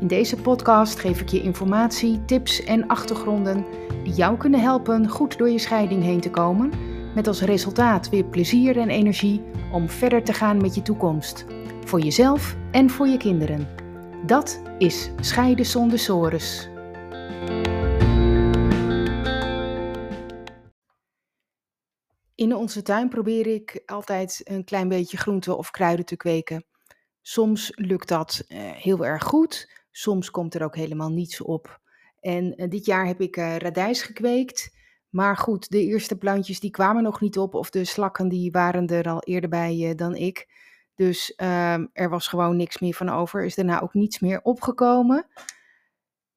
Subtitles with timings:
[0.00, 3.64] In deze podcast geef ik je informatie, tips en achtergronden
[4.04, 6.72] die jou kunnen helpen goed door je scheiding heen te komen,
[7.14, 11.44] met als resultaat weer plezier en energie om verder te gaan met je toekomst,
[11.84, 13.68] voor jezelf en voor je kinderen.
[14.26, 16.68] Dat is Scheiden zonder sores.
[22.34, 26.64] In onze tuin probeer ik altijd een klein beetje groenten of kruiden te kweken.
[27.22, 31.80] Soms lukt dat uh, heel erg goed, Soms komt er ook helemaal niets op.
[32.20, 34.76] En uh, dit jaar heb ik uh, radijs gekweekt.
[35.08, 37.54] Maar goed, de eerste plantjes die kwamen nog niet op.
[37.54, 40.48] Of de slakken die waren er al eerder bij uh, dan ik.
[40.94, 43.44] Dus ehm, er was gewoon niks meer van over.
[43.44, 45.26] Is daarna ook niets meer opgekomen.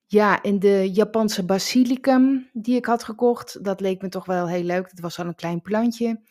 [0.06, 4.64] Ja, en de Japanse basilicum die ik had gekocht, dat leek me toch wel heel
[4.64, 4.90] leuk.
[4.90, 6.22] Het was al een klein plantje.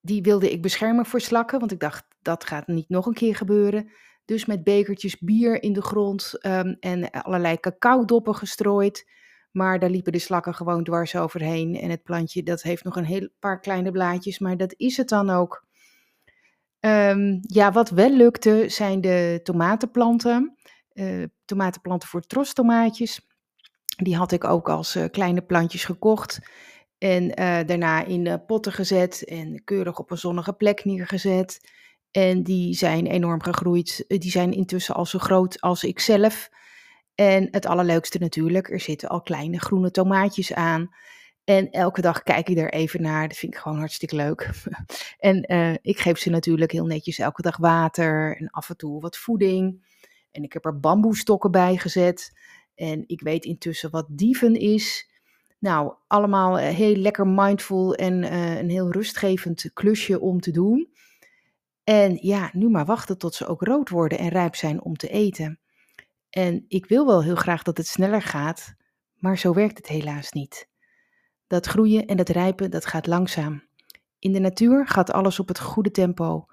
[0.00, 3.36] Die wilde ik beschermen voor slakken, want ik dacht dat gaat niet nog een keer
[3.36, 3.90] gebeuren.
[4.30, 9.10] Dus met bekertjes bier in de grond um, en allerlei cacao-doppen gestrooid.
[9.50, 11.76] Maar daar liepen de slakken gewoon dwars overheen.
[11.76, 15.08] En het plantje dat heeft nog een heel paar kleine blaadjes, maar dat is het
[15.08, 15.66] dan ook.
[16.80, 20.56] Um, ja, wat wel lukte zijn de tomatenplanten.
[20.92, 23.28] Uh, tomatenplanten voor trostomaatjes.
[23.96, 26.40] Die had ik ook als uh, kleine plantjes gekocht.
[26.98, 27.34] En uh,
[27.66, 31.60] daarna in potten gezet en keurig op een zonnige plek neergezet.
[32.10, 34.04] En die zijn enorm gegroeid.
[34.08, 36.50] Eh, die zijn intussen al zo groot als ik zelf.
[37.14, 40.94] En het allerleukste natuurlijk, er zitten al kleine groene tomaatjes aan.
[41.44, 43.28] En elke dag kijk ik er even naar.
[43.28, 44.50] Dat vind ik gewoon hartstikke leuk.
[45.18, 49.00] en uh, ik geef ze natuurlijk heel netjes elke dag water en af en toe
[49.00, 49.88] wat voeding.
[50.30, 52.32] En ik heb er bamboestokken bij gezet.
[52.74, 55.10] En ik weet intussen wat dieven is.
[55.58, 60.88] Nou, allemaal eh, heel lekker mindful en een heel rustgevend klusje om te doen.
[61.90, 65.08] En ja, nu maar wachten tot ze ook rood worden en rijp zijn om te
[65.08, 65.58] eten.
[66.30, 68.74] En ik wil wel heel graag dat het sneller gaat,
[69.14, 70.68] maar zo werkt het helaas niet.
[71.46, 73.62] Dat groeien en dat rijpen, dat gaat langzaam.
[74.18, 76.46] In de natuur gaat alles op het goede tempo.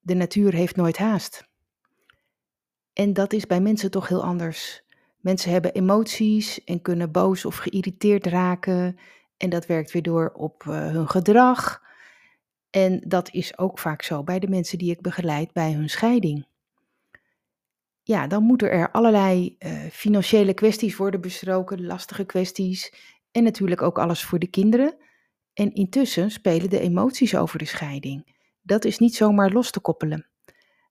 [0.00, 1.48] De natuur heeft nooit haast.
[2.92, 4.84] En dat is bij mensen toch heel anders.
[5.20, 8.98] Mensen hebben emoties en kunnen boos of geïrriteerd raken.
[9.36, 11.82] En dat werkt weer door op uh, hun gedrag.
[12.74, 16.46] En dat is ook vaak zo bij de mensen die ik begeleid bij hun scheiding.
[18.02, 22.94] Ja, dan moeten er allerlei uh, financiële kwesties worden besproken, lastige kwesties
[23.30, 24.96] en natuurlijk ook alles voor de kinderen.
[25.52, 28.36] En intussen spelen de emoties over de scheiding.
[28.62, 30.26] Dat is niet zomaar los te koppelen.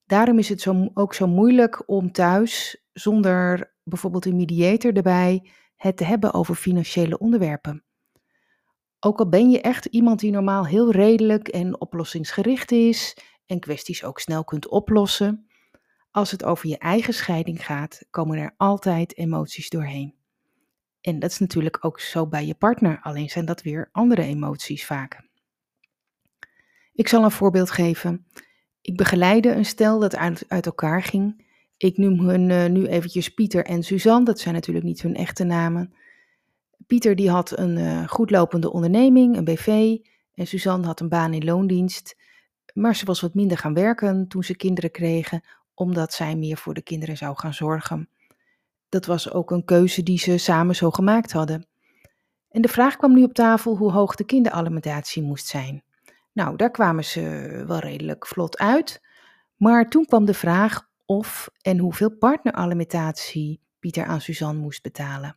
[0.05, 5.97] Daarom is het zo, ook zo moeilijk om thuis, zonder bijvoorbeeld een mediator erbij, het
[5.97, 7.83] te hebben over financiële onderwerpen.
[9.05, 14.03] Ook al ben je echt iemand die normaal heel redelijk en oplossingsgericht is en kwesties
[14.03, 15.47] ook snel kunt oplossen,
[16.11, 20.15] als het over je eigen scheiding gaat, komen er altijd emoties doorheen.
[21.01, 24.85] En dat is natuurlijk ook zo bij je partner, alleen zijn dat weer andere emoties
[24.85, 25.29] vaak.
[26.93, 28.25] Ik zal een voorbeeld geven.
[28.81, 31.45] Ik begeleide een stel dat uit, elkaar ging.
[31.77, 35.43] Ik noem hun uh, nu eventjes Pieter en Suzanne, dat zijn natuurlijk niet hun echte
[35.43, 35.93] namen.
[36.87, 39.97] Pieter die had een uh, goedlopende onderneming, een BV.
[40.33, 42.15] En Suzanne had een baan in loondienst.
[42.73, 46.73] Maar ze was wat minder gaan werken toen ze kinderen kregen, omdat zij meer voor
[46.73, 48.09] de kinderen zou gaan zorgen.
[48.89, 51.67] Dat was ook een keuze die ze samen zo gemaakt hadden.
[52.49, 55.83] En de vraag kwam nu op tafel hoe hoog de kinderalimentatie moest zijn.
[56.31, 59.01] Nou, daar kwamen ze wel redelijk vlot uit.
[59.55, 65.35] Maar toen kwam de vraag of en hoeveel partneralimentatie Pieter aan Suzanne moest betalen.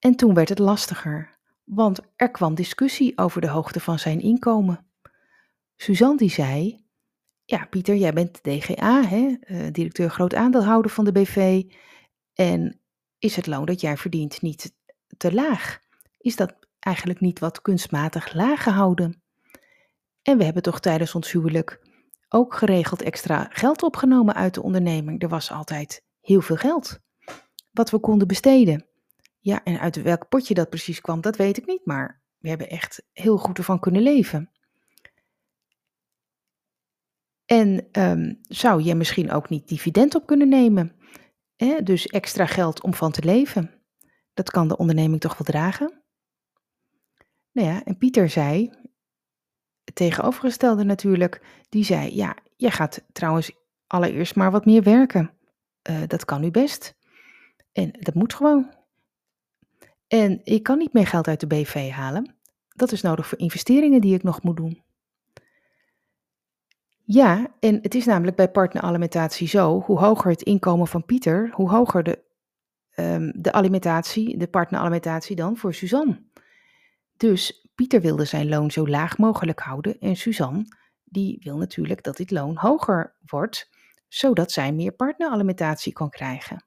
[0.00, 4.86] En toen werd het lastiger, want er kwam discussie over de hoogte van zijn inkomen.
[5.76, 6.84] Suzanne die zei,
[7.44, 11.62] ja Pieter, jij bent DGA, hè, uh, directeur groot aandeelhouder van de BV,
[12.34, 12.80] en
[13.18, 14.74] is het loon dat jij verdient niet
[15.16, 15.78] te laag?
[16.18, 19.22] Is dat eigenlijk niet wat kunstmatig laag gehouden?
[20.22, 21.80] En we hebben toch tijdens ons huwelijk
[22.28, 25.22] ook geregeld extra geld opgenomen uit de onderneming.
[25.22, 26.98] Er was altijd heel veel geld
[27.70, 28.89] wat we konden besteden.
[29.40, 32.70] Ja, en uit welk potje dat precies kwam, dat weet ik niet, maar we hebben
[32.70, 34.50] echt heel goed ervan kunnen leven.
[37.44, 40.96] En um, zou je misschien ook niet dividend op kunnen nemen?
[41.56, 41.82] Hè?
[41.82, 43.70] Dus extra geld om van te leven.
[44.34, 46.02] Dat kan de onderneming toch wel dragen?
[47.52, 48.70] Nou ja, en Pieter zei,
[49.84, 53.52] het tegenovergestelde natuurlijk, die zei, ja, jij gaat trouwens
[53.86, 55.30] allereerst maar wat meer werken.
[55.90, 56.94] Uh, dat kan nu best.
[57.72, 58.74] En dat moet gewoon.
[60.10, 62.34] En ik kan niet meer geld uit de BV halen.
[62.68, 64.82] Dat is nodig voor investeringen die ik nog moet doen.
[67.04, 71.70] Ja, en het is namelijk bij partneralimentatie zo, hoe hoger het inkomen van Pieter, hoe
[71.70, 72.22] hoger de,
[72.96, 76.22] um, de alimentatie, de partneralimentatie dan voor Suzanne.
[77.16, 82.16] Dus Pieter wilde zijn loon zo laag mogelijk houden en Suzanne, die wil natuurlijk dat
[82.16, 83.70] dit loon hoger wordt,
[84.08, 86.64] zodat zij meer partneralimentatie kan krijgen.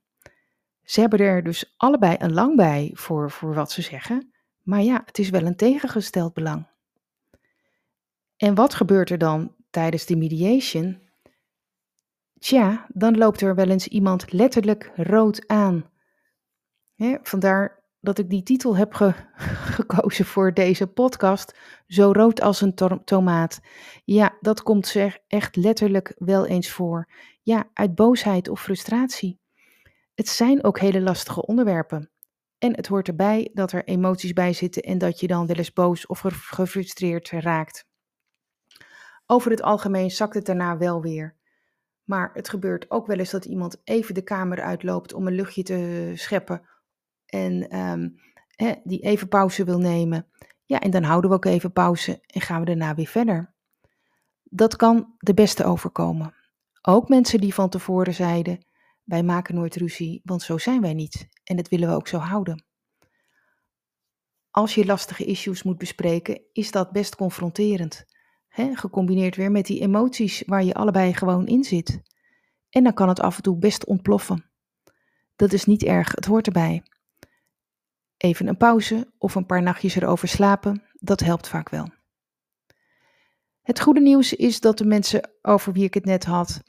[0.83, 5.01] Ze hebben er dus allebei een lang bij voor, voor wat ze zeggen, maar ja,
[5.06, 6.68] het is wel een tegengesteld belang.
[8.38, 11.01] En wat gebeurt er dan tijdens de mediation?
[12.39, 15.91] Tja, dan loopt er wel eens iemand letterlijk rood aan.
[17.21, 18.94] vandaar dat ik die titel heb
[19.77, 21.57] gekozen voor deze podcast.
[21.88, 22.75] Zo rood als een
[23.06, 23.62] tomaat.
[24.06, 27.09] Ja, dat komt zeg echt letterlijk wel eens voor.
[27.41, 29.43] Ja, uit boosheid of frustratie.
[30.13, 32.12] Het zijn ook hele lastige onderwerpen.
[32.57, 35.74] En het hoort erbij dat er emoties bij zitten en dat je dan wel eens
[35.74, 37.88] boos of gefrustreerd raakt.
[39.25, 41.36] Over het algemeen zakt het daarna wel weer.
[42.04, 45.63] Maar het gebeurt ook wel eens dat iemand even de kamer uitloopt om een luchtje
[45.63, 46.68] te scheppen
[47.25, 47.68] en
[48.56, 50.27] hè, die even pauze wil nemen.
[50.66, 53.54] Ja, en dan houden we ook even pauze en gaan we daarna weer verder.
[54.44, 56.36] Dat kan de beste overkomen.
[56.81, 58.66] Ook mensen die van tevoren zeiden:
[59.03, 62.17] wij maken nooit ruzie, want zo zijn wij niet en dat willen we ook zo
[62.17, 62.65] houden.
[64.51, 68.05] Als je lastige issues moet bespreken, is dat best confronterend.
[68.50, 72.01] Gecombineerd weer met die emoties waar je allebei gewoon in zit.
[72.69, 74.50] En dan kan het af en toe best ontploffen.
[75.35, 76.83] Dat is niet erg, het hoort erbij.
[78.17, 81.89] Even een pauze of een paar nachtjes erover slapen, dat helpt vaak wel.
[83.61, 86.61] Het goede nieuws is dat de mensen over wie ik het net had,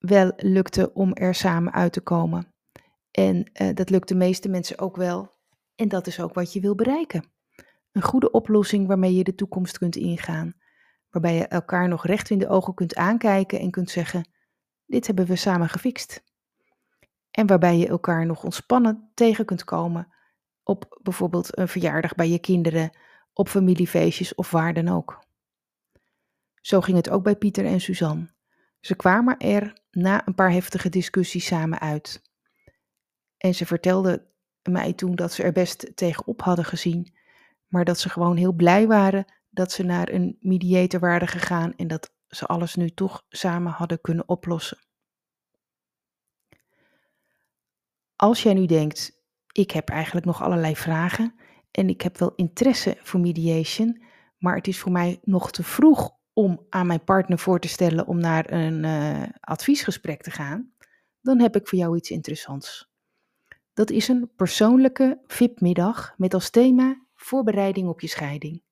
[0.00, 2.54] wel lukte om er samen uit te komen.
[3.10, 5.32] En uh, dat lukt de meeste mensen ook wel.
[5.74, 7.24] En dat is ook wat je wil bereiken.
[7.92, 10.54] Een goede oplossing waarmee je de toekomst kunt ingaan.
[11.10, 14.28] Waarbij je elkaar nog recht in de ogen kunt aankijken en kunt zeggen:
[14.86, 16.22] Dit hebben we samen gefixt.
[17.30, 20.12] En waarbij je elkaar nog ontspannen tegen kunt komen
[20.62, 22.96] op bijvoorbeeld een verjaardag bij je kinderen,
[23.32, 25.24] op familiefeestjes of waar dan ook.
[26.60, 28.30] Zo ging het ook bij Pieter en Suzanne.
[28.80, 32.22] Ze kwamen er na een paar heftige discussies samen uit.
[33.36, 34.26] En ze vertelde
[34.62, 37.14] mij toen dat ze er best tegenop hadden gezien,
[37.66, 41.88] maar dat ze gewoon heel blij waren dat ze naar een mediator waren gegaan en
[41.88, 44.78] dat ze alles nu toch samen hadden kunnen oplossen.
[48.16, 49.22] Als jij nu denkt,
[49.52, 51.34] ik heb eigenlijk nog allerlei vragen
[51.70, 54.02] en ik heb wel interesse voor mediation,
[54.38, 58.06] maar het is voor mij nog te vroeg om aan mijn partner voor te stellen
[58.06, 60.72] om naar een uh, adviesgesprek te gaan,
[61.20, 62.90] dan heb ik voor jou iets interessants.
[63.74, 68.62] Dat is een persoonlijke VIP-middag met als thema voorbereiding op je scheiding.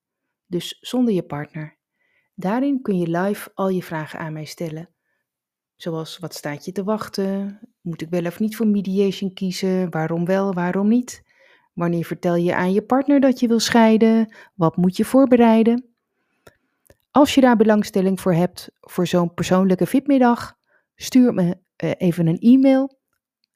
[0.45, 1.77] Dus zonder je partner.
[2.35, 4.89] Daarin kun je live al je vragen aan mij stellen.
[5.75, 7.59] Zoals wat staat je te wachten?
[7.81, 9.89] Moet ik wel of niet voor mediation kiezen?
[9.89, 11.23] Waarom wel, waarom niet?
[11.73, 14.35] Wanneer vertel je aan je partner dat je wil scheiden?
[14.55, 15.88] Wat moet je voorbereiden?
[17.11, 20.57] Als je daar belangstelling voor hebt voor zo'n persoonlijke VIP-middag,
[20.95, 22.99] stuur me uh, even een e-mail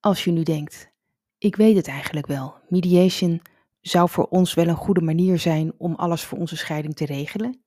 [0.00, 0.90] Als je nu denkt,
[1.38, 3.42] ik weet het eigenlijk wel, mediation
[3.80, 7.62] zou voor ons wel een goede manier zijn om alles voor onze scheiding te regelen,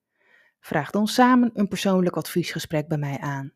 [0.60, 3.54] vraag dan samen een persoonlijk adviesgesprek bij mij aan.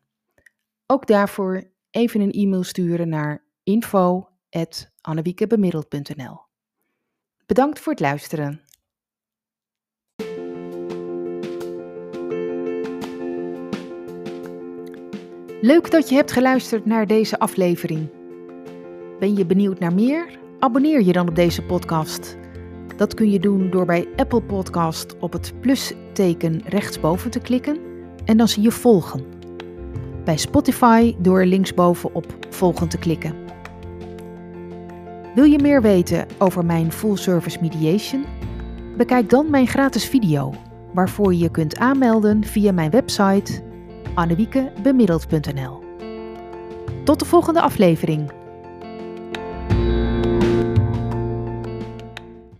[0.86, 6.40] Ook daarvoor even een e-mail sturen naar info.annewiekebemiddeld.nl.
[7.46, 8.60] Bedankt voor het luisteren.
[15.60, 18.10] Leuk dat je hebt geluisterd naar deze aflevering.
[19.18, 20.38] Ben je benieuwd naar meer?
[20.58, 22.36] Abonneer je dan op deze podcast.
[22.96, 27.78] Dat kun je doen door bij Apple Podcast op het plusteken rechtsboven te klikken
[28.24, 29.37] en dan zie je volgen
[30.28, 33.34] bij Spotify door linksboven op volgen te klikken.
[35.34, 38.24] Wil je meer weten over mijn full service mediation?
[38.96, 40.54] Bekijk dan mijn gratis video,
[40.92, 43.62] waarvoor je je kunt aanmelden via mijn website
[44.14, 45.82] annewiekebemiddeld.nl.
[47.04, 48.37] Tot de volgende aflevering.